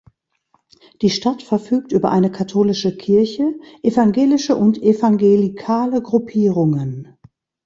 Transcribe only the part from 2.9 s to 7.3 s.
Kirche, evangelische und evangelikale Gruppierungen.